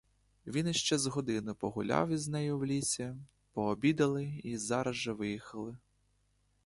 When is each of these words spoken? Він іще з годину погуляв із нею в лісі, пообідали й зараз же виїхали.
Він 0.47 0.67
іще 0.67 0.97
з 0.97 1.07
годину 1.07 1.55
погуляв 1.55 2.09
із 2.09 2.27
нею 2.27 2.57
в 2.59 2.65
лісі, 2.65 3.13
пообідали 3.53 4.25
й 4.43 4.57
зараз 4.57 4.95
же 4.95 5.13
виїхали. 5.13 5.77